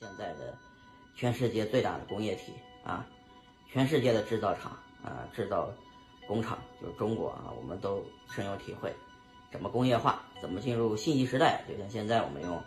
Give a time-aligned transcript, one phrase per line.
[0.00, 0.56] 现在的
[1.14, 3.06] 全世界最大的工业体啊，
[3.70, 4.72] 全世界的制造厂
[5.04, 5.70] 啊，制造
[6.26, 8.02] 工厂就是中国啊，我们都
[8.34, 8.94] 深有体会。
[9.52, 10.22] 怎么工业化？
[10.40, 11.62] 怎么进入信息时代？
[11.68, 12.62] 就像现在我们用，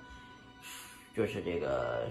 [1.15, 2.07] 就是这个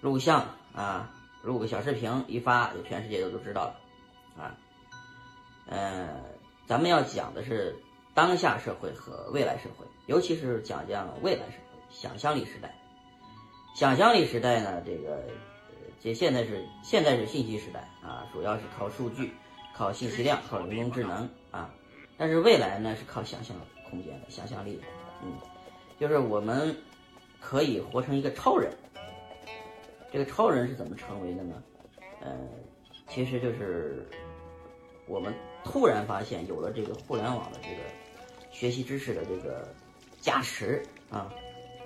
[0.00, 1.10] 录像啊，
[1.42, 3.80] 录个小视频一发，就全世界都都知道了
[4.38, 4.54] 啊。
[5.66, 6.22] 嗯，
[6.68, 7.76] 咱们要讲的是
[8.14, 12.72] 当下社会和未来社会，尤其是讲讲未来社会，想象力时代。
[13.74, 15.22] 想象力时代呢，这个
[16.00, 19.32] 这现在是现在是信息时代啊，主要是靠数据、
[19.74, 21.72] 靠信息量、靠人工智能啊。
[22.18, 23.56] 但是未来呢，是靠想象
[23.88, 24.80] 空间的想象力，
[25.22, 25.32] 嗯，
[25.98, 26.76] 就是我们
[27.40, 28.70] 可以活成一个超人。
[30.12, 31.62] 这个超人是怎么成为的呢？
[32.20, 32.30] 呃，
[33.08, 34.06] 其实就是
[35.06, 37.82] 我们突然发现有了这个互联网的这个
[38.50, 39.66] 学习知识的这个
[40.20, 41.32] 加持啊，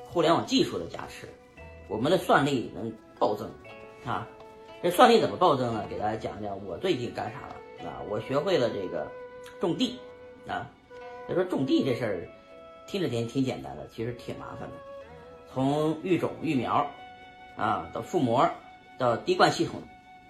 [0.04, 1.28] 互联网技术的加持。
[1.88, 3.48] 我们的算力能暴增，
[4.04, 4.26] 啊，
[4.82, 5.84] 这算力怎么暴增呢？
[5.88, 8.02] 给大家讲讲我最近干啥了啊？
[8.10, 9.06] 我学会了这个
[9.60, 9.98] 种地，
[10.48, 10.68] 啊，
[11.28, 12.28] 他说种地这事儿
[12.88, 14.74] 听着挺挺简单的，其实挺麻烦的。
[15.52, 16.84] 从育种育苗，
[17.56, 18.48] 啊，到覆膜，
[18.98, 19.80] 到滴灌系统，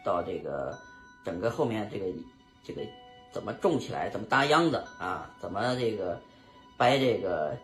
[0.05, 0.77] 到这个
[1.25, 2.07] 整个后面这个
[2.63, 2.83] 这个
[3.33, 6.21] 怎么种起来，怎么搭秧子啊，怎么这个
[6.77, 7.57] 掰这个。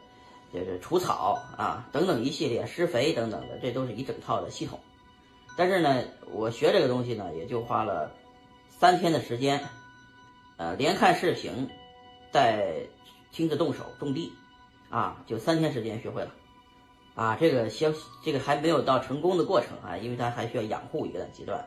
[0.52, 4.78] 就是除草啊，等等一系列施肥等等的，这都是一整套的系统。
[5.56, 8.10] 但是呢，我学这个东西呢，也就花了
[8.68, 9.68] 三天的时间，
[10.56, 11.68] 呃，连看视频，
[12.30, 12.74] 带
[13.30, 14.32] 亲自动手种地，
[14.90, 16.30] 啊，就三天时间学会了。
[17.14, 17.92] 啊，这个消
[18.24, 21.66] 这个还没有到成功的过程啊，因为它还需要养护一个阶段。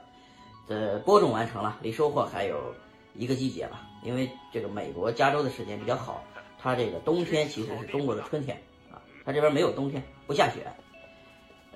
[0.68, 2.74] 呃，播种完成了，离收获还有
[3.14, 3.88] 一个季节吧。
[4.04, 6.24] 因为这个美国加州的时间比较好，
[6.60, 8.60] 它这个冬天其实是中国的春天。
[9.26, 10.68] 它这边没有冬天，不下雪，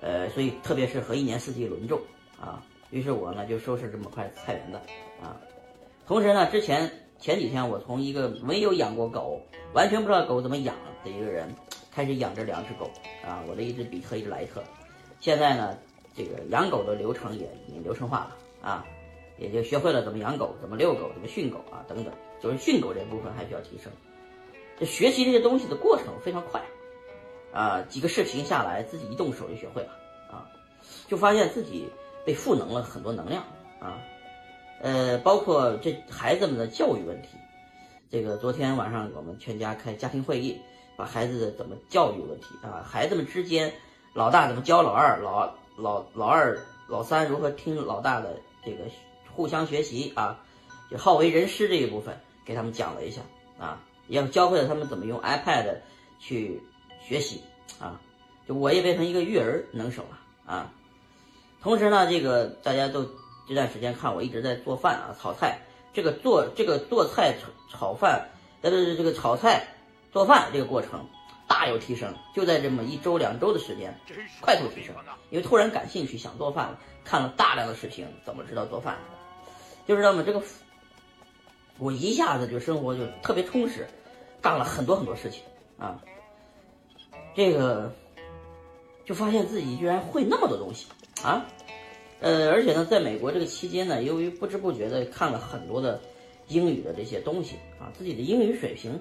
[0.01, 1.99] 呃，所以特别适合一年四季轮种
[2.39, 2.63] 啊。
[2.91, 4.77] 于是我呢就收拾这么块菜园子
[5.21, 5.35] 啊。
[6.07, 9.41] 同时呢，之前前几天我从一个没有养过狗，
[9.73, 11.53] 完全不知道狗怎么养的一个人，
[11.91, 12.89] 开始养这两只狗
[13.25, 13.43] 啊。
[13.47, 14.63] 我的一只比特，一只莱特。
[15.19, 15.77] 现在呢，
[16.15, 18.85] 这个养狗的流程也已经流程化了啊，
[19.37, 22.13] 也就学会了怎么养狗，怎么遛狗，怎么训狗啊等等。
[22.41, 23.91] 就是训狗这部分还需要提升。
[24.79, 26.63] 这学习这些东西的过程非常快。
[27.51, 29.89] 啊，几个视频下来，自己一动手就学会了
[30.31, 30.45] 啊，
[31.07, 31.89] 就发现自己
[32.25, 33.43] 被赋能了很多能量
[33.79, 33.97] 啊，
[34.81, 37.29] 呃，包括这孩子们的教育问题，
[38.11, 40.61] 这个昨天晚上我们全家开家庭会议，
[40.95, 43.73] 把孩子的怎么教育问题啊，孩子们之间
[44.13, 48.83] 老大怎么教老二，老老老二老三如何听老大的这个
[49.35, 50.39] 互相学习啊，
[50.91, 53.21] 就好为人师这一部分给他们讲了一下
[53.57, 55.77] 啊，也教会了他们怎么用 iPad
[56.19, 56.61] 去。
[57.09, 57.41] 学习
[57.79, 57.99] 啊，
[58.47, 60.71] 就我也变成一个育儿能手了啊。
[61.63, 63.03] 同时呢，这个大家都
[63.47, 65.61] 这段时间看我一直在做饭啊，炒菜。
[65.91, 68.29] 这个做这个做菜炒炒饭，
[68.61, 69.65] 呃，这个炒菜
[70.13, 71.07] 做饭这个过程
[71.47, 73.99] 大有提升，就在这么一周两周的时间，
[74.39, 74.93] 快速提升。
[75.31, 78.99] 因为突然感兴趣想做饭了，看了大量的视频，怎么知道做饭？
[79.87, 80.21] 就是那么？
[80.23, 80.43] 这个
[81.79, 83.87] 我一下子就生活就特别充实，
[84.41, 85.41] 干了很多很多事情
[85.79, 85.99] 啊。
[87.35, 87.91] 这个
[89.05, 90.87] 就发现自己居然会那么多东西
[91.23, 91.45] 啊，
[92.19, 96.01] 呃，而且呢，在美国这个期间呢，由于不知不觉的看了很多的
[96.47, 98.99] 英语的这些东西啊，自己的英语水平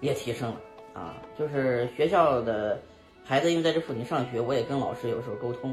[0.00, 0.60] 也提升了
[0.94, 1.22] 啊。
[1.38, 2.80] 就是学校的
[3.22, 5.72] 孩子因为在这附近上学，我也跟老师有时候沟通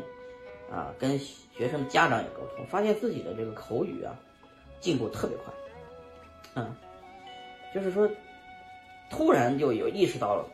[0.72, 4.16] 啊，跟学生的家长也沟通，发现自己的这个口语啊
[4.80, 5.54] 进步特别快，
[6.56, 6.76] 嗯，
[7.74, 8.08] 就是说
[9.10, 10.46] 突然就有意识到了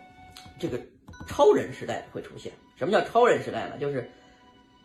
[0.57, 0.79] 这个。
[1.29, 2.51] 超人时代会出现。
[2.75, 3.77] 什么叫超人时代呢？
[3.79, 4.09] 就是，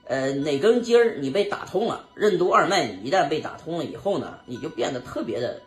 [0.05, 5.63] 呃，哪根筋儿你被打通了，任督二脉你一旦被打通了以后呢，你就变得特别的，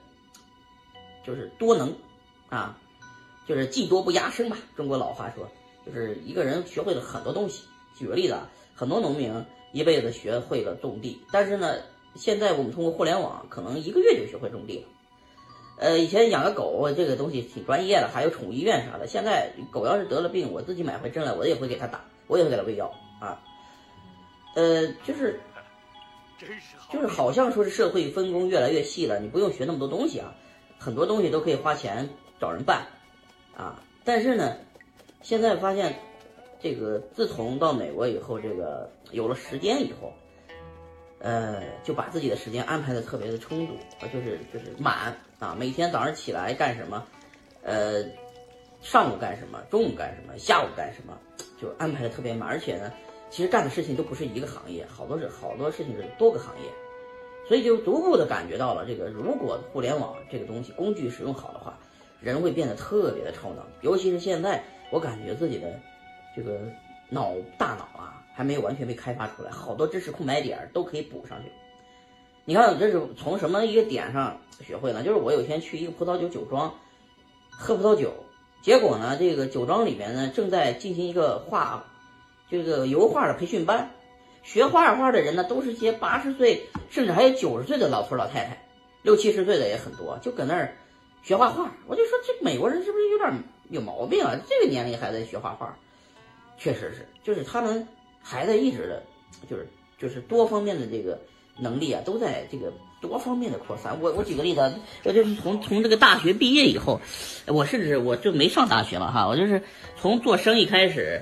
[1.26, 1.96] 就是多能，
[2.50, 2.78] 啊，
[3.48, 4.58] 就是技多不压身吧。
[4.76, 5.50] 中国老话说，
[5.86, 7.64] 就是一个人学会了很多东西。
[7.98, 9.34] 举个例子啊，很多农民
[9.72, 11.76] 一辈子学会了种地，但是呢，
[12.16, 14.88] 现在我们通过互联网，可能一个月就学会种地了。
[15.80, 19.06] 呃，以前养个狗，这个东西挺专业的，还有宠物医院啥的。
[19.06, 22.92] 现在狗要是得了病，我自己买回针来，我也会给它打，我也会给它喂药
[23.22, 23.40] 啊。
[24.56, 25.40] 呃，就是，
[26.92, 30.34] 就是好像说是社会分工越来越细了，你不用学那么多东西啊，
[30.80, 32.10] 很多东西都可以花钱
[32.40, 32.88] 找人办
[33.56, 33.80] 啊。
[34.04, 34.58] 但是呢，
[35.22, 36.00] 现在发现，
[36.60, 40.12] 这个自从到美国以后，这个有了时间以后。
[41.20, 43.74] 呃，就把自己的时间安排的特别的充足，
[44.14, 45.56] 就是就是满啊。
[45.58, 47.04] 每天早上起来干什么，
[47.64, 48.04] 呃，
[48.82, 51.18] 上午干什么，中午干什么，下午干什么，
[51.60, 52.48] 就安排的特别满。
[52.48, 52.94] 而且呢，
[53.30, 56.70] 其实干的事情都不是一个行业，好多是好多事情是多个行业，
[57.48, 61.78] 所以就逐步的感觉到了这个，如果互联网这个东西工具使用好的话，
[62.22, 63.66] 人会变得特别的超能。
[63.82, 65.80] 尤其是现在，我感觉自己的
[66.36, 66.60] 这个
[67.10, 71.52] 脑大脑啊，还没有完全被开发出来，好多知识空白点都可以补上去。
[72.46, 75.04] 你看，这是从什么一个点上学会呢？
[75.04, 76.74] 就是我有一天去一个葡萄酒酒庄
[77.50, 78.14] 喝葡萄酒，
[78.62, 81.86] 结果呢，这个酒庄里面呢正在进行一个画。
[82.50, 83.92] 这个油画的培训班，
[84.42, 88.66] 学画画的人呢，都是些八十岁甚至还有九十岁的老头老太太，
[89.02, 90.78] 六七十岁的也很多，就搁那儿
[91.24, 91.70] 学画画。
[91.88, 94.40] 我就说这美国人是不是有点有毛病啊？
[94.48, 95.78] 这个年龄还在学画画，
[96.58, 97.88] 确实是，就是他们
[98.22, 99.04] 还在一直的，
[99.50, 99.68] 就是
[100.00, 101.20] 就是多方面的这个
[101.58, 102.72] 能力啊，都在这个
[103.02, 103.98] 多方面的扩散。
[104.02, 104.74] 我我举个例子，
[105.04, 107.00] 我就是从从这个大学毕业以后，
[107.46, 109.62] 我甚至我就没上大学了哈，我就是
[110.00, 111.22] 从做生意开始。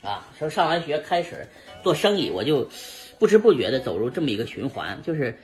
[0.00, 1.44] 啊，从上完学开始
[1.82, 2.66] 做生意，我就
[3.18, 5.36] 不知不觉的走入这么一个循环，就是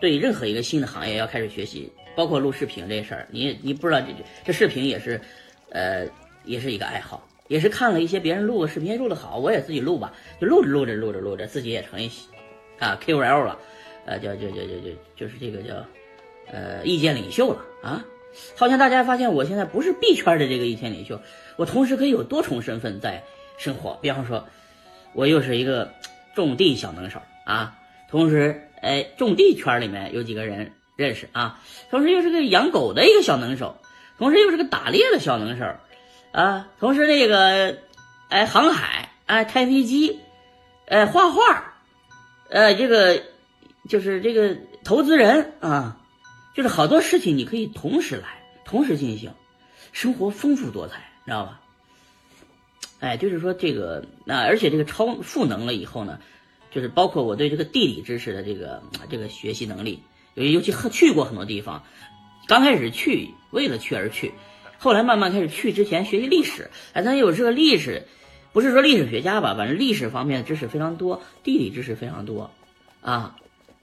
[0.00, 4.06] 对任何一个新的行业要开始学习，包括录视频这事儿，你你不知道这
[4.46, 5.20] 这视频也是，
[5.68, 6.08] 呃，
[6.44, 12.08] 也是一个爱好，也是看了一些别人录的视频录的好，我也自己录吧，就录着录着录着录着，自己也成一
[12.78, 13.58] 啊 KOL 了，
[14.06, 15.74] 呃，叫叫叫叫叫，就是这个叫
[16.46, 18.04] 呃意见领袖了啊，
[18.56, 21.20] 好像大家发现我现在不是币圈的这个意见领袖，
[21.56, 23.24] 我同时可以有多重身份在。
[23.60, 24.46] 生活，比方说，
[25.14, 25.90] 我又是一个
[26.36, 27.76] 种地小能手啊，
[28.08, 31.60] 同时，哎，种地圈里面有几个人认识啊，
[31.90, 33.78] 同时又是个养狗的一个小能手，
[34.16, 35.64] 同时又是个打猎的小能手，
[36.32, 37.78] 啊，同时那个，
[38.28, 40.20] 哎，航海，哎，开飞机，
[40.86, 41.74] 哎，画画，
[42.50, 43.22] 呃，这个
[43.88, 46.00] 就是这个投资人啊，
[46.54, 49.32] 就是好多事情你可以同时来，同时进行，
[49.92, 51.60] 生活丰富多彩，知道吧？
[53.00, 56.18] 哎，就是说这个，那而且这个超赋能了以后呢，
[56.70, 60.02] 就是包括我对这个地理知识的这个这个学习能力，
[60.34, 61.84] 尤尤其去过很多地方，
[62.46, 64.34] 刚开始去为了去而去，
[64.78, 68.04] 后来慢慢开始去之前学习历史，哎，咱有这个历史，
[68.52, 72.50] 不是说历史学家吧，反正历史方面的知识非常多，地理知识非常多，
[73.02, 73.36] 啊，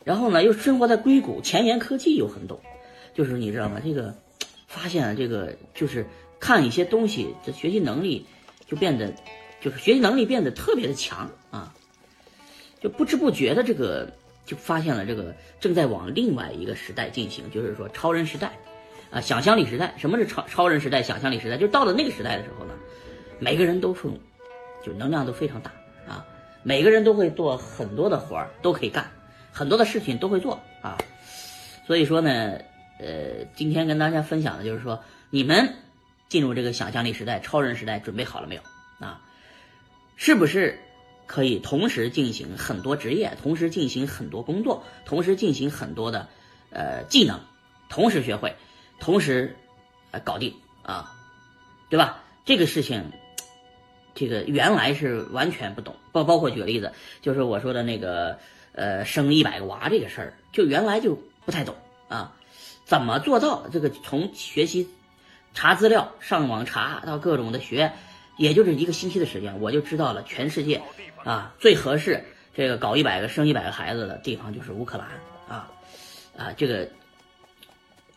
[0.03, 2.61] 然后呢又生活在硅谷，前沿科技又很懂，
[3.13, 3.79] 就是你知道吗？
[3.83, 4.15] 这个
[4.67, 6.07] 发现这个就是
[6.39, 8.25] 看一些东西的学习能力。
[8.67, 9.13] 就变得，
[9.61, 11.75] 就是学习能力变得特别的强啊，
[12.81, 14.11] 就不知不觉的这个
[14.43, 18.57] 就发现了这个正在往另外一个时代进行，就是说超人时代，
[19.11, 19.93] 啊，想象力时代。
[19.97, 21.01] 什么是超超人时代？
[21.01, 22.73] 想象力时代，就是到了那个时代的时候呢，
[23.39, 24.09] 每个人都是，
[24.83, 25.71] 就能量都非常大
[26.07, 26.25] 啊，
[26.63, 29.09] 每个人都会做很多的活儿，都可以干
[29.51, 30.97] 很多的事情都会做啊，
[31.87, 32.59] 所以说呢，
[32.99, 35.75] 呃，今天跟大家分享的就是说你们。
[36.27, 38.61] 进入这个想象力时代、超人时代，准备好了没有
[38.99, 39.21] 啊？
[40.15, 40.79] 是不是
[41.27, 46.27] 可以同时进行很多职业，同时进行很多工作，同时进行很多的
[46.71, 47.39] 呃技能，
[47.89, 48.55] 同时学会，
[48.99, 49.55] 同时
[50.23, 50.53] 搞定
[50.83, 51.11] 啊？
[51.89, 52.23] 对吧？
[52.45, 53.11] 这个事情，
[54.13, 58.39] 这个原来是完全不懂，包包括举个例子，就是我说的那个
[58.73, 61.75] 呃生一百个娃这个事儿，就原来就不太懂
[62.07, 62.33] 啊，
[62.85, 64.89] 怎么做到这个从学习。
[65.53, 67.93] 查资料，上网查到各种的学，
[68.35, 70.81] 也就是一个星期的时间，我就知道了全世界
[71.23, 75.07] 啊最合适这个搞一百个生一百个孩子的地方就是乌克兰
[75.47, 75.71] 啊
[76.37, 76.89] 啊这个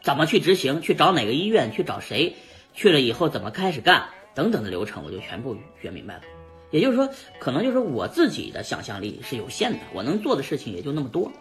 [0.02, 2.36] 怎么去执行，去找哪个医院，去找谁，
[2.74, 6.22] 去了以后怎么开始干等等的流程，我就全部学明白了。
[6.70, 11.32] 也就是说，可能就是我自己的想象力是有限的，我能做的事情也就那么多。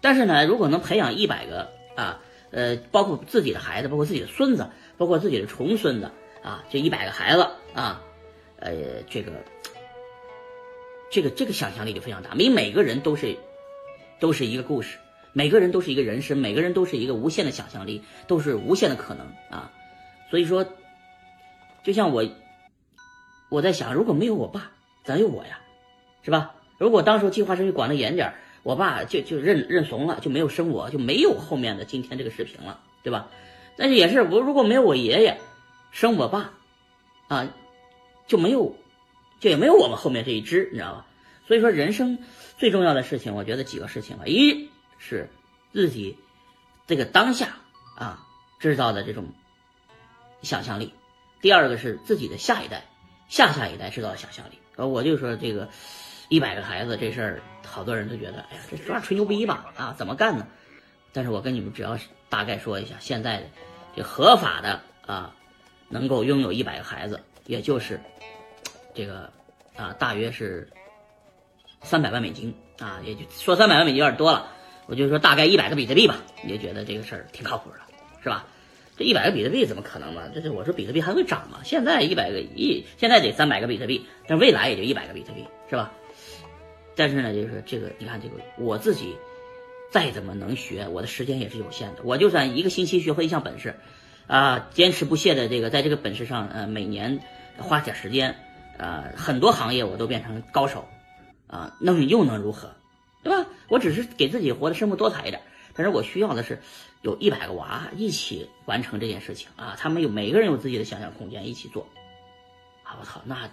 [0.00, 4.70] 但是呢，如果能培养一百个啊呃，包括自己的孩子，包括自己的孙子。
[4.98, 6.10] 包括自己的重孙子
[6.42, 8.02] 啊，这一百个孩子啊，
[8.58, 9.30] 呃，这个，
[11.08, 12.30] 这个这个想象力就非常大。
[12.34, 13.36] 你每个人都是，
[14.18, 14.98] 都是一个故事，
[15.32, 19.72] 每个人都是一个人生，每个人都是一个无限的想象力，都是无限的可能啊。
[20.30, 20.66] 所以说，
[21.82, 22.28] 就像我，
[23.48, 24.72] 我在想，如果没有我爸，
[25.04, 25.60] 咱有我呀，
[26.22, 26.54] 是吧？
[26.78, 33.30] 如果当时计划生育管得严点我爸就就认认怂了，就没有生我，就没有后面的今天这个视频了，对吧？
[33.76, 35.38] 但是也是我如果没有我爷爷
[35.90, 36.52] 生我爸，
[37.28, 37.48] 啊，
[38.26, 38.76] 就没有，
[39.40, 41.06] 就也没有我们后面这一支，你知道吧？
[41.46, 42.18] 所以说人生
[42.58, 44.68] 最重要的事情，我觉得几个事情吧，一
[44.98, 45.28] 是
[45.72, 46.16] 自己
[46.86, 47.48] 这个当下
[47.96, 48.26] 啊
[48.58, 49.26] 制造的这种
[50.42, 50.92] 想象力，
[51.40, 52.84] 第二个是自己的下一代、
[53.28, 54.58] 下下一代制造的想象力。
[54.76, 55.68] 呃，我就说这个
[56.28, 59.72] 一百个孩子这事儿，好多人都觉得，哎呀，这说话吹牛逼吧？
[59.76, 60.46] 啊，怎么干呢？
[61.12, 63.46] 但是我跟你们只要大概说一下，现在的
[63.96, 65.34] 这合法的啊，
[65.88, 68.00] 能够拥有一百个孩子，也就是
[68.94, 69.32] 这个
[69.76, 70.70] 啊，大约是
[71.82, 74.52] 三百万美金啊，也就说三百万美金有点多了，
[74.88, 77.76] 我就说大概一百个比特币吧，你就觉得这个事儿挺靠谱的，
[78.22, 78.46] 是吧？
[78.96, 80.22] 这一百个比特币怎么可能嘛？
[80.34, 81.60] 这是我说比特币还会涨吗？
[81.62, 85.92] 现在一百个一，现在得三百个比特币，但未来也就一百个比特币，是吧？
[86.96, 89.14] 但是呢，就是这个，你看这个，我自己
[89.90, 92.02] 再怎么能学，我的时间也是有限的。
[92.02, 93.74] 我就算一个星期学会一项本事，
[94.26, 97.20] 啊，坚持不懈的这个在这个本事上，呃，每年
[97.58, 98.36] 花点时间，
[98.78, 100.88] 呃，很多行业我都变成高手，
[101.46, 102.72] 啊，那么又能如何？
[103.22, 103.48] 对吧？
[103.68, 105.40] 我只是给自己活得生活多彩一点，
[105.74, 106.60] 但是我需要的是。
[107.02, 109.76] 有一百个娃一起完成这件事情啊！
[109.78, 111.86] 他们有每个人有自己的想象空间，一起做
[112.82, 112.98] 啊！
[112.98, 113.48] 我操，那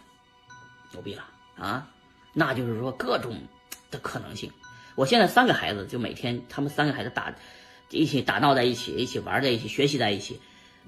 [0.92, 1.24] 牛逼了
[1.56, 1.88] 啊！
[2.34, 3.38] 那就是说各种
[3.92, 4.52] 的可能性。
[4.96, 7.36] 我现在三个孩子，就每天他们三个孩子打
[7.92, 10.42] 一起打闹在一起，一起玩在一起，学习在一起，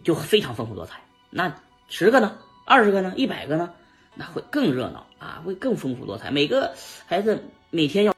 [0.03, 0.99] 就非常丰富多彩。
[1.29, 1.55] 那
[1.89, 2.39] 十个呢？
[2.65, 3.13] 二十个呢？
[3.15, 3.71] 一百个呢？
[4.15, 5.43] 那会更热闹啊！
[5.45, 6.31] 会更丰富多彩。
[6.31, 6.73] 每个
[7.05, 8.16] 孩子每天要。